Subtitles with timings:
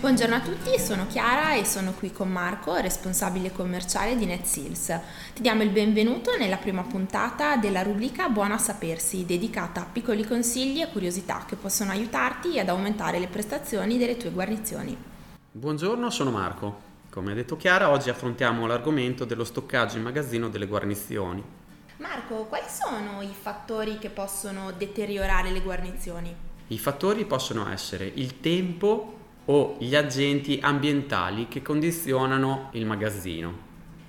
[0.00, 5.00] Buongiorno a tutti, sono Chiara e sono qui con Marco, responsabile commerciale di NetSeals.
[5.34, 10.24] Ti diamo il benvenuto nella prima puntata della rubrica Buona a sapersi, dedicata a piccoli
[10.24, 14.96] consigli e curiosità che possono aiutarti ad aumentare le prestazioni delle tue guarnizioni.
[15.50, 16.80] Buongiorno, sono Marco.
[17.10, 21.42] Come ha detto Chiara, oggi affrontiamo l'argomento dello stoccaggio in magazzino delle guarnizioni.
[21.96, 26.32] Marco, quali sono i fattori che possono deteriorare le guarnizioni?
[26.68, 29.17] I fattori possono essere il tempo
[29.50, 33.66] o gli agenti ambientali che condizionano il magazzino.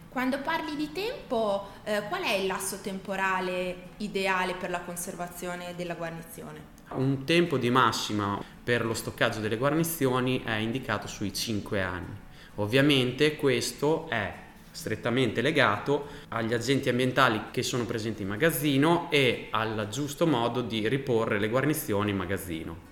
[0.09, 5.93] Quando parli di tempo, eh, qual è il lasso temporale ideale per la conservazione della
[5.93, 6.77] guarnizione?
[6.91, 12.15] Un tempo di massima per lo stoccaggio delle guarnizioni è indicato sui 5 anni.
[12.55, 14.33] Ovviamente questo è
[14.71, 20.87] strettamente legato agli agenti ambientali che sono presenti in magazzino e al giusto modo di
[20.87, 22.88] riporre le guarnizioni in magazzino.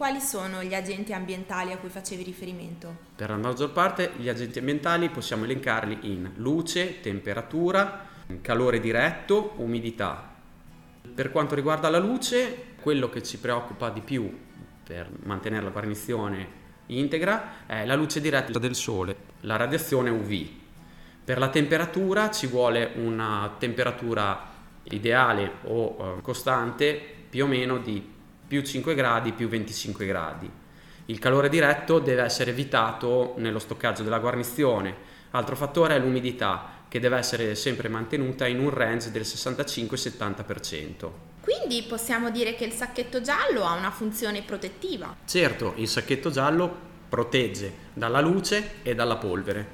[0.00, 2.96] Quali sono gli agenti ambientali a cui facevi riferimento?
[3.16, 8.06] Per la maggior parte gli agenti ambientali possiamo elencarli in luce, temperatura,
[8.40, 10.36] calore diretto, umidità.
[11.14, 14.34] Per quanto riguarda la luce, quello che ci preoccupa di più
[14.82, 16.48] per mantenere la guarnizione
[16.86, 20.48] integra è la luce diretta del sole, la radiazione UV.
[21.22, 24.48] Per la temperatura ci vuole una temperatura
[24.84, 28.18] ideale o eh, costante più o meno di
[28.50, 30.50] più 5 gradi, più 25 gradi.
[31.06, 34.92] Il calore diretto deve essere evitato nello stoccaggio della guarnizione.
[35.30, 41.10] Altro fattore è l'umidità, che deve essere sempre mantenuta in un range del 65-70%.
[41.42, 45.14] Quindi possiamo dire che il sacchetto giallo ha una funzione protettiva?
[45.24, 46.76] Certo, il sacchetto giallo
[47.08, 49.64] protegge dalla luce e dalla polvere.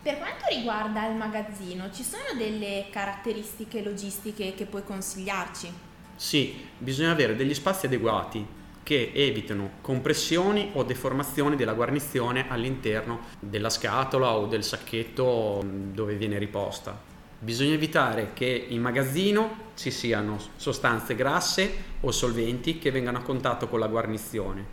[0.00, 5.90] Per quanto riguarda il magazzino, ci sono delle caratteristiche logistiche che puoi consigliarci?
[6.22, 8.46] Sì, bisogna avere degli spazi adeguati
[8.84, 16.38] che evitino compressioni o deformazioni della guarnizione all'interno della scatola o del sacchetto dove viene
[16.38, 16.96] riposta.
[17.40, 23.66] Bisogna evitare che in magazzino ci siano sostanze grasse o solventi che vengano a contatto
[23.66, 24.64] con la guarnizione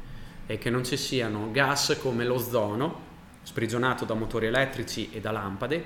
[0.46, 3.08] e che non ci siano gas come l'ozono,
[3.42, 5.84] sprigionato da motori elettrici e da lampade,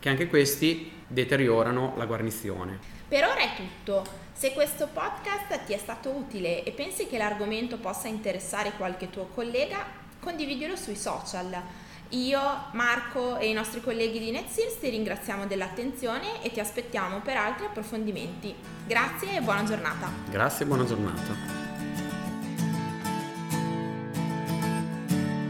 [0.00, 2.78] che anche questi deteriorano la guarnizione.
[3.14, 4.04] Per ora è tutto.
[4.32, 9.26] Se questo podcast ti è stato utile e pensi che l'argomento possa interessare qualche tuo
[9.26, 9.86] collega,
[10.18, 11.56] condividilo sui social.
[12.08, 12.40] Io,
[12.72, 17.66] Marco e i nostri colleghi di NetSeals ti ringraziamo dell'attenzione e ti aspettiamo per altri
[17.66, 18.52] approfondimenti.
[18.84, 20.10] Grazie e buona giornata.
[20.28, 21.63] Grazie e buona giornata.